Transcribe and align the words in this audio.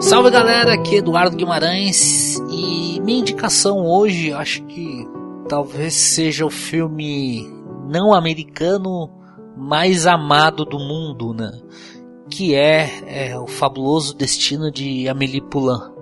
Salve 0.00 0.30
galera, 0.30 0.74
aqui 0.74 0.96
é 0.96 0.98
Eduardo 0.98 1.36
Guimarães 1.36 2.36
e 2.50 3.00
minha 3.00 3.20
indicação 3.20 3.86
hoje 3.86 4.32
acho 4.32 4.64
que 4.64 5.06
talvez 5.48 5.94
seja 5.94 6.44
o 6.44 6.50
filme 6.50 7.46
não 7.88 8.12
americano 8.12 9.10
mais 9.56 10.06
amado 10.06 10.64
do 10.64 10.78
mundo, 10.78 11.32
né? 11.32 11.52
Que 12.28 12.54
é, 12.54 13.30
é 13.30 13.38
o 13.38 13.46
fabuloso 13.46 14.16
destino 14.16 14.70
de 14.70 15.08
Amélie 15.08 15.40
Poulain, 15.40 15.92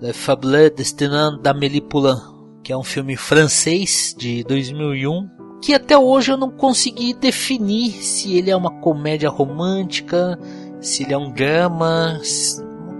Le 0.00 0.12
Fabuleux 0.12 0.70
Destin 0.70 1.38
d'Amélie 1.42 1.80
Poulain, 1.80 2.20
que 2.62 2.72
é 2.72 2.76
um 2.76 2.84
filme 2.84 3.16
francês 3.16 4.14
de 4.16 4.44
2001 4.44 5.42
que 5.62 5.72
até 5.72 5.96
hoje 5.96 6.32
eu 6.32 6.36
não 6.36 6.50
consegui 6.50 7.14
definir 7.14 7.92
se 7.92 8.36
ele 8.36 8.50
é 8.50 8.56
uma 8.56 8.80
comédia 8.80 9.30
romântica, 9.30 10.36
se 10.80 11.04
ele 11.04 11.14
é 11.14 11.18
um 11.18 11.30
drama, 11.30 12.20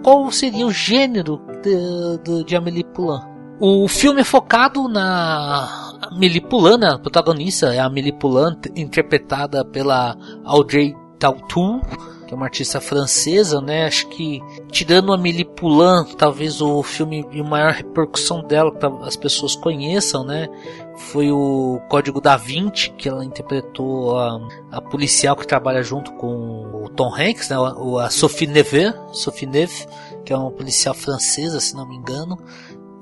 qual 0.03 0.31
seria 0.31 0.67
o 0.67 0.73
gênero 0.73 1.41
de, 1.63 2.19
de, 2.25 2.45
de 2.45 2.57
Amélie 2.57 2.85
Poulain. 2.85 3.23
O 3.61 3.87
filme 3.87 4.23
é 4.23 4.25
focado 4.25 4.89
na 4.89 5.93
Amélie 6.11 6.41
Poulain, 6.41 6.79
né? 6.79 6.89
a 6.89 6.99
protagonista 6.99 7.73
é 7.73 7.79
a 7.79 7.87
Amélie 7.87 8.13
Poulain, 8.13 8.57
interpretada 8.75 9.65
pela 9.65 10.17
Audrey 10.45 10.97
Tautou, 11.19 11.81
que 12.27 12.35
é 12.35 12.37
uma 12.37 12.47
artista 12.47 12.81
francesa, 12.81 13.61
né? 13.61 13.87
Acho 13.87 14.09
que 14.09 14.41
tirando 14.73 15.13
a 15.13 15.15
Amélie 15.15 15.45
Poulain, 15.45 16.05
talvez 16.19 16.61
o 16.61 16.83
filme 16.83 17.25
de 17.31 17.41
maior 17.43 17.73
repercussão 17.73 18.43
dela, 18.43 18.73
que 18.73 18.85
as 19.07 19.15
pessoas 19.15 19.55
conheçam, 19.55 20.25
né? 20.25 20.49
Foi 20.97 21.31
o 21.31 21.81
Código 21.89 22.21
da 22.21 22.37
Vinci, 22.37 22.91
que 22.91 23.09
ela 23.09 23.25
interpretou 23.25 24.19
a, 24.19 24.39
a 24.71 24.81
policial 24.81 25.35
que 25.35 25.47
trabalha 25.47 25.83
junto 25.83 26.13
com 26.13 26.85
o 26.85 26.89
Tom 26.91 27.15
Hanks, 27.15 27.49
né? 27.49 27.57
A, 27.57 28.07
a 28.07 28.11
Sophie 28.11 28.47
Neve, 28.47 28.93
Sophie 29.13 29.47
Neve, 29.47 29.87
que 30.25 30.33
é 30.33 30.37
uma 30.37 30.51
policial 30.51 30.95
francesa, 30.95 31.61
se 31.61 31.75
não 31.75 31.89
me 31.89 31.97
engano. 31.97 32.39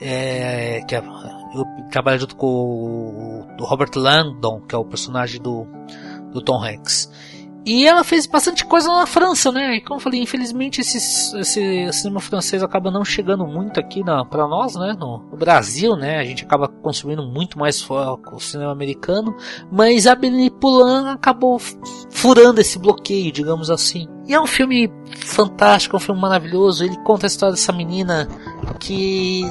É, 0.01 0.81
que 0.89 0.95
é, 0.95 0.99
eu 1.55 1.65
trabalho 1.91 2.21
junto 2.21 2.37
com 2.37 2.47
o, 2.47 3.47
o 3.61 3.65
Robert 3.65 3.91
Langdon, 3.97 4.61
que 4.61 4.75
é 4.75 4.79
o 4.79 4.85
personagem 4.85 5.41
do, 5.41 5.67
do 6.33 6.41
Tom 6.41 6.65
Hanks. 6.65 7.11
E 7.65 7.87
ela 7.87 8.03
fez 8.03 8.27
bastante 8.27 8.65
coisa 8.65 8.89
na 8.89 9.07
França, 9.07 9.53
né? 9.53 9.77
E 9.77 9.81
como 9.83 9.99
eu 9.99 10.03
falei, 10.03 10.23
infelizmente 10.23 10.81
esse, 10.81 10.97
esse 11.39 11.93
cinema 11.93 12.19
francês 12.19 12.63
acaba 12.63 12.91
não 12.91 13.05
chegando 13.05 13.47
muito 13.47 13.79
aqui 13.79 14.03
para 14.31 14.49
nós, 14.49 14.77
né? 14.77 14.97
No, 14.99 15.19
no, 15.31 15.37
Brasil, 15.37 15.95
né? 15.95 16.19
A 16.19 16.25
gente 16.25 16.45
acaba 16.45 16.69
consumindo 16.69 17.23
muito 17.23 17.59
mais 17.59 17.85
o 17.91 18.41
cinema 18.41 18.73
americano. 18.73 19.37
Mas 19.71 20.07
a 20.07 20.15
Amélie 20.15 20.51
Poulain 20.51 21.09
acabou 21.11 21.59
furando 22.11 22.61
esse 22.61 22.79
bloqueio, 22.79 23.31
digamos 23.31 23.71
assim. 23.71 24.09
E 24.27 24.33
é 24.33 24.41
um 24.41 24.47
filme 24.47 24.91
fantástico, 25.27 25.97
um 25.97 26.01
filme 26.01 26.21
maravilhoso. 26.21 26.85
Ele 26.85 26.97
conta 27.05 27.27
a 27.27 27.29
história 27.29 27.55
dessa 27.55 27.73
menina 27.73 28.27
que 28.79 29.43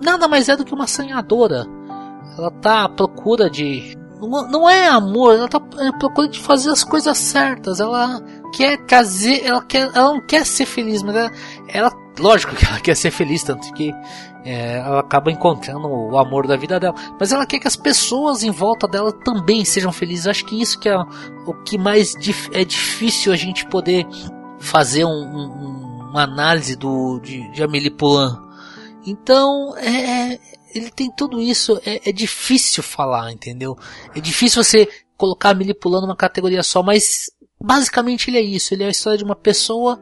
nada 0.00 0.26
mais 0.26 0.48
é 0.48 0.56
do 0.56 0.64
que 0.64 0.74
uma 0.74 0.86
sonhadora. 0.86 1.66
Ela 2.38 2.50
tá 2.50 2.84
à 2.84 2.88
procura 2.88 3.50
de 3.50 3.94
não 4.28 4.68
é 4.68 4.88
amor, 4.88 5.34
ela 5.34 5.48
tá 5.48 5.60
procurando 5.98 6.32
de 6.32 6.40
fazer 6.40 6.70
as 6.70 6.84
coisas 6.84 7.18
certas. 7.18 7.80
Ela 7.80 8.22
quer 8.54 8.78
trazer, 8.86 9.44
ela 9.44 9.62
quer, 9.62 9.90
ela 9.94 10.14
não 10.14 10.20
quer 10.20 10.46
ser 10.46 10.66
feliz, 10.66 11.02
mas 11.02 11.16
ela, 11.16 11.30
ela 11.68 11.92
lógico 12.18 12.54
que 12.54 12.64
ela 12.64 12.80
quer 12.80 12.96
ser 12.96 13.10
feliz, 13.10 13.42
tanto 13.42 13.72
que 13.72 13.92
é, 14.44 14.78
ela 14.78 15.00
acaba 15.00 15.30
encontrando 15.30 15.88
o 15.88 16.16
amor 16.18 16.46
da 16.46 16.56
vida 16.56 16.78
dela. 16.78 16.94
Mas 17.18 17.32
ela 17.32 17.46
quer 17.46 17.58
que 17.58 17.68
as 17.68 17.76
pessoas 17.76 18.42
em 18.42 18.50
volta 18.50 18.86
dela 18.86 19.12
também 19.12 19.64
sejam 19.64 19.92
felizes. 19.92 20.26
Acho 20.26 20.44
que 20.44 20.60
isso 20.60 20.78
que 20.78 20.88
é 20.88 20.96
o 21.46 21.54
que 21.64 21.78
mais 21.78 22.12
dif 22.12 22.50
é 22.52 22.64
difícil 22.64 23.32
a 23.32 23.36
gente 23.36 23.66
poder 23.66 24.06
fazer 24.58 25.04
um, 25.04 25.08
um, 25.08 26.08
uma 26.10 26.22
análise 26.22 26.76
do, 26.76 27.18
de, 27.20 27.50
de 27.50 27.62
Amélie 27.62 27.90
Poulain. 27.90 28.36
Então, 29.04 29.76
é, 29.76 30.38
ele 30.74 30.90
tem 30.90 31.10
tudo 31.10 31.40
isso. 31.40 31.80
É, 31.84 32.08
é, 32.08 32.12
difícil 32.12 32.82
falar, 32.82 33.32
entendeu? 33.32 33.76
É 34.14 34.20
difícil 34.20 34.62
você 34.62 34.88
colocar 35.16 35.50
a 35.50 35.54
Millie 35.54 35.74
pulando 35.74 36.06
numa 36.06 36.16
categoria 36.16 36.62
só, 36.62 36.82
mas 36.82 37.30
basicamente 37.60 38.30
ele 38.30 38.38
é 38.38 38.42
isso. 38.42 38.74
Ele 38.74 38.84
é 38.84 38.86
a 38.86 38.90
história 38.90 39.18
de 39.18 39.24
uma 39.24 39.36
pessoa 39.36 40.00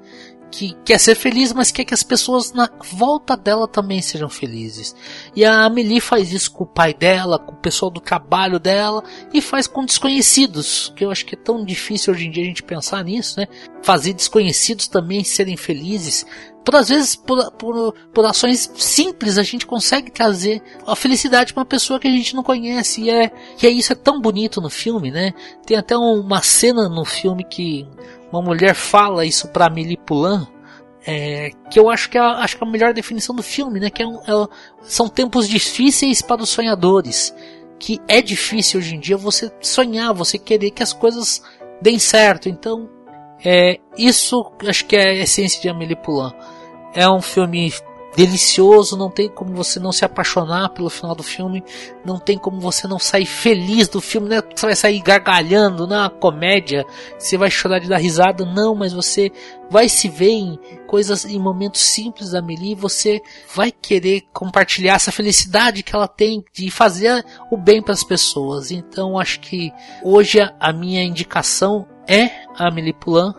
que 0.51 0.77
quer 0.85 0.99
ser 0.99 1.15
feliz, 1.15 1.53
mas 1.53 1.71
quer 1.71 1.85
que 1.85 1.95
as 1.95 2.03
pessoas 2.03 2.53
na 2.53 2.69
volta 2.93 3.37
dela 3.37 3.69
também 3.69 4.03
sejam 4.03 4.29
felizes. 4.29 4.95
E 5.35 5.45
a 5.45 5.65
Amelie 5.65 6.01
faz 6.01 6.33
isso 6.33 6.51
com 6.51 6.65
o 6.65 6.67
pai 6.67 6.93
dela, 6.93 7.39
com 7.39 7.53
o 7.53 7.57
pessoal 7.57 7.91
do 7.91 8.01
trabalho 8.01 8.59
dela 8.59 9.03
e 9.33 9.41
faz 9.41 9.67
com 9.67 9.85
desconhecidos, 9.85 10.93
que 10.97 11.05
eu 11.05 11.11
acho 11.11 11.25
que 11.25 11.35
é 11.35 11.39
tão 11.39 11.65
difícil 11.65 12.13
hoje 12.13 12.27
em 12.27 12.31
dia 12.31 12.43
a 12.43 12.47
gente 12.47 12.63
pensar 12.63 13.05
nisso, 13.05 13.39
né? 13.39 13.47
Fazer 13.83 14.13
desconhecidos 14.13 14.89
também 14.89 15.23
serem 15.25 15.57
felizes. 15.57 16.27
Por 16.65 16.77
às 16.77 16.89
vezes, 16.91 17.17
por, 17.17 17.51
por, 17.53 17.95
por 18.13 18.27
ações 18.27 18.71
simples, 18.77 19.39
a 19.39 19.43
gente 19.43 19.67
consegue 19.67 20.11
trazer 20.11 20.63
a 20.87 20.95
felicidade 20.95 21.55
para 21.55 21.61
uma 21.61 21.67
pessoa 21.67 21.99
que 21.99 22.07
a 22.07 22.11
gente 22.11 22.35
não 22.35 22.43
conhece. 22.43 23.03
E 23.03 23.11
é, 23.11 23.33
e 23.63 23.67
é 23.67 23.71
isso 23.71 23.93
é 23.93 23.97
tão 23.97 24.21
bonito 24.21 24.61
no 24.61 24.69
filme, 24.69 25.11
né? 25.11 25.33
Tem 25.65 25.77
até 25.77 25.97
uma 25.97 26.43
cena 26.43 26.89
no 26.89 27.05
filme 27.05 27.45
que 27.45 27.89
uma 28.33 28.43
mulher 28.43 28.75
fala 28.75 29.25
isso 29.25 29.49
para 29.49 29.67
Amélie 29.67 29.97
Poulain, 29.97 30.47
é, 31.07 31.51
que 31.71 31.79
eu 31.79 31.91
acho 31.91 32.11
que 32.11 32.19
é, 32.19 32.21
acho 32.21 32.57
que 32.57 32.65
é 32.65 32.67
a 32.67 32.71
melhor 32.71 32.93
definição 32.93 33.35
do 33.35 33.43
filme, 33.43 33.81
né? 33.81 33.91
Que 33.91 34.03
é, 34.03 34.07
é, 34.07 34.47
são 34.83 35.09
tempos 35.09 35.49
difíceis 35.49 36.23
para 36.23 36.43
os 36.43 36.51
sonhadores. 36.51 37.35
Que 37.79 37.99
é 38.07 38.21
difícil 38.21 38.79
hoje 38.79 38.95
em 38.95 39.01
dia 39.01 39.17
você 39.17 39.51
sonhar, 39.61 40.13
você 40.13 40.39
querer 40.39 40.71
que 40.71 40.83
as 40.83 40.93
coisas 40.93 41.43
deem 41.81 41.99
certo. 41.99 42.49
Então, 42.49 42.89
é, 43.45 43.79
isso 43.97 44.53
acho 44.69 44.85
que 44.85 44.97
é 44.97 45.09
a 45.09 45.23
essência 45.23 45.61
de 45.61 45.69
Amélie 45.69 45.97
Poulain. 45.97 46.35
É 46.95 47.09
um 47.09 47.23
filme 47.23 47.73
delicioso, 48.17 48.97
não 48.97 49.11
tem 49.11 49.29
como 49.29 49.55
você 49.55 49.79
não 49.79 49.93
se 49.93 50.05
apaixonar 50.05 50.71
pelo 50.71 50.91
final 50.91 51.15
do 51.15 51.23
filme, 51.23 51.63
não 52.05 52.19
tem 52.19 52.37
como 52.37 52.61
você 52.61 52.89
não 52.89 52.99
sair 52.99 53.27
feliz 53.27 53.89
do 53.89 54.01
filme, 54.01 54.29
né? 54.29 54.43
Você 54.55 54.67
vai 54.67 54.75
sair 54.75 55.01
gargalhando 55.01 55.87
na 55.87 56.11
comédia, 56.11 56.85
você 57.19 57.37
vai 57.37 57.51
chorar 57.51 57.79
de 57.79 57.89
dar 57.89 57.99
risada, 57.99 58.45
não, 58.45 58.75
mas 58.75 58.93
você 58.93 59.31
vai 59.71 59.89
se 59.89 60.09
ver 60.09 60.31
em 60.31 60.59
coisas, 60.87 61.25
em 61.25 61.39
momentos 61.39 61.81
simples 61.81 62.31
da 62.31 62.43
Meli, 62.43 62.75
você 62.75 63.23
vai 63.55 63.71
querer 63.71 64.23
compartilhar 64.33 64.95
essa 64.95 65.13
felicidade 65.13 65.83
que 65.85 65.95
ela 65.95 66.09
tem 66.09 66.45
de 66.53 66.71
fazer 66.71 67.25
o 67.51 67.57
bem 67.57 67.81
para 67.81 67.95
as 67.95 68.03
pessoas. 68.03 68.73
Então 68.73 69.19
acho 69.19 69.39
que 69.41 69.73
hoje 70.03 70.41
a 70.59 70.73
minha 70.73 71.05
indicação 71.05 71.87
é 72.09 72.25
a 72.59 72.67
Amélie 72.69 72.93
Poulain. 72.93 73.33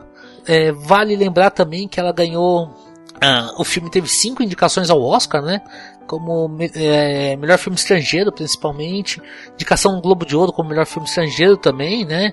É, 0.47 0.71
vale 0.71 1.15
lembrar 1.15 1.51
também 1.51 1.87
que 1.87 1.99
ela 1.99 2.11
ganhou 2.11 2.90
ah, 3.21 3.53
o 3.57 3.63
filme 3.63 3.89
teve 3.89 4.07
cinco 4.07 4.41
indicações 4.41 4.89
ao 4.89 5.01
Oscar, 5.01 5.43
né? 5.43 5.61
Como 6.07 6.57
é, 6.73 7.35
melhor 7.35 7.59
filme 7.59 7.77
estrangeiro, 7.77 8.31
principalmente. 8.31 9.21
Indicação 9.53 9.95
no 9.95 10.01
Globo 10.01 10.25
de 10.25 10.35
Ouro 10.35 10.51
como 10.51 10.69
melhor 10.69 10.87
filme 10.87 11.07
estrangeiro 11.07 11.55
também, 11.55 12.03
né? 12.03 12.31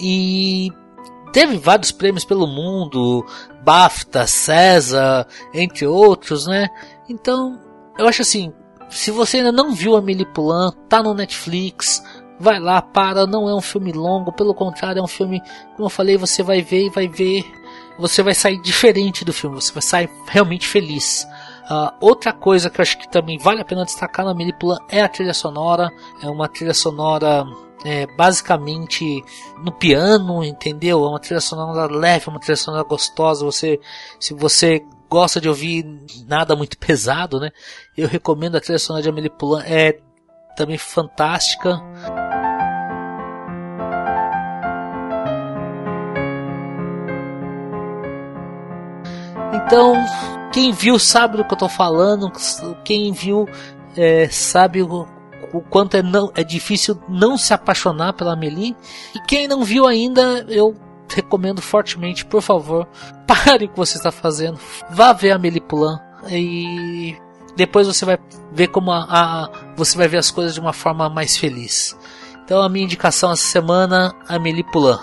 E 0.00 0.72
teve 1.30 1.58
vários 1.58 1.92
prêmios 1.92 2.24
pelo 2.24 2.46
mundo, 2.46 3.24
BAFTA, 3.62 4.26
César, 4.26 5.26
entre 5.52 5.86
outros, 5.86 6.46
né? 6.46 6.68
Então, 7.06 7.60
eu 7.98 8.08
acho 8.08 8.22
assim, 8.22 8.50
se 8.88 9.10
você 9.10 9.38
ainda 9.38 9.52
não 9.52 9.74
viu 9.74 9.94
Amélie 9.94 10.24
Poulain, 10.24 10.72
tá 10.88 11.02
no 11.02 11.12
Netflix, 11.12 12.02
vai 12.40 12.58
lá, 12.58 12.80
para, 12.80 13.26
não 13.26 13.48
é 13.48 13.54
um 13.54 13.60
filme 13.60 13.92
longo, 13.92 14.32
pelo 14.32 14.54
contrário, 14.54 15.00
é 15.00 15.02
um 15.02 15.08
filme, 15.08 15.42
como 15.76 15.86
eu 15.86 15.90
falei, 15.90 16.16
você 16.16 16.42
vai 16.42 16.62
ver 16.62 16.86
e 16.86 16.90
vai 16.90 17.08
ver 17.08 17.44
você 17.98 18.22
vai 18.22 18.34
sair 18.34 18.60
diferente 18.60 19.24
do 19.24 19.32
filme, 19.32 19.60
você 19.60 19.72
vai 19.72 19.82
sair 19.82 20.10
realmente 20.26 20.66
feliz. 20.66 21.26
Uh, 21.70 21.90
outra 22.00 22.32
coisa 22.32 22.68
que 22.68 22.80
eu 22.80 22.82
acho 22.82 22.98
que 22.98 23.10
também 23.10 23.38
vale 23.38 23.60
a 23.60 23.64
pena 23.64 23.84
destacar 23.84 24.24
na 24.24 24.34
Manipula 24.34 24.78
é 24.90 25.02
a 25.02 25.08
trilha 25.08 25.32
sonora. 25.32 25.90
É 26.22 26.28
uma 26.28 26.48
trilha 26.48 26.74
sonora 26.74 27.46
é, 27.84 28.06
basicamente 28.06 29.22
no 29.62 29.72
piano, 29.72 30.44
entendeu? 30.44 31.04
É 31.04 31.08
uma 31.08 31.20
trilha 31.20 31.40
sonora 31.40 31.90
leve, 31.90 32.28
uma 32.28 32.40
trilha 32.40 32.56
sonora 32.56 32.84
gostosa. 32.84 33.44
Você, 33.44 33.80
se 34.20 34.34
você 34.34 34.84
gosta 35.08 35.40
de 35.40 35.48
ouvir 35.48 35.84
nada 36.26 36.54
muito 36.56 36.76
pesado, 36.78 37.40
né? 37.40 37.50
Eu 37.96 38.08
recomendo 38.08 38.56
a 38.56 38.60
trilha 38.60 38.78
sonora 38.78 39.02
de 39.02 39.08
Amélie 39.08 39.30
Poulain, 39.30 39.64
é 39.66 39.98
também 40.56 40.78
fantástica. 40.78 41.80
Então, 49.54 49.94
quem 50.52 50.72
viu 50.72 50.98
sabe 50.98 51.36
do 51.36 51.44
que 51.44 51.54
eu 51.54 51.58
tô 51.58 51.68
falando, 51.68 52.30
quem 52.84 53.12
viu 53.12 53.48
é, 53.96 54.28
sabe 54.28 54.82
o, 54.82 55.06
o 55.52 55.60
quanto 55.60 55.96
é, 55.96 56.02
não, 56.02 56.30
é 56.34 56.44
difícil 56.44 56.98
não 57.08 57.36
se 57.36 57.52
apaixonar 57.54 58.12
pela 58.12 58.34
Amelie. 58.34 58.76
E 59.14 59.20
quem 59.20 59.48
não 59.48 59.64
viu 59.64 59.86
ainda, 59.86 60.44
eu 60.48 60.74
recomendo 61.08 61.60
fortemente, 61.60 62.24
por 62.24 62.42
favor, 62.42 62.86
pare 63.26 63.66
o 63.66 63.68
que 63.68 63.76
você 63.76 63.96
está 63.96 64.10
fazendo, 64.10 64.58
vá 64.90 65.12
ver 65.12 65.32
a 65.32 65.36
Amelie 65.36 65.60
Poulain 65.60 65.98
e 66.30 67.16
depois 67.56 67.86
você 67.86 68.04
vai 68.04 68.18
ver 68.52 68.68
como 68.68 68.90
a, 68.90 69.04
a, 69.08 69.50
você 69.76 69.96
vai 69.96 70.08
ver 70.08 70.18
as 70.18 70.30
coisas 70.30 70.54
de 70.54 70.60
uma 70.60 70.72
forma 70.72 71.08
mais 71.08 71.36
feliz. 71.36 71.96
Então 72.44 72.62
a 72.62 72.68
minha 72.68 72.84
indicação 72.84 73.32
essa 73.32 73.44
semana, 73.44 74.14
Amelie 74.28 74.64
Poulain. 74.64 74.98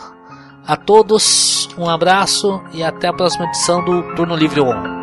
A 0.66 0.78
todos, 0.78 1.68
um 1.78 1.90
abraço 1.90 2.62
e 2.74 2.84
até 2.84 3.08
a 3.08 3.13
próxima 3.13 3.46
edição 3.46 3.84
do 3.84 4.16
Turno 4.16 4.36
Livre 4.36 4.62
On. 4.62 5.00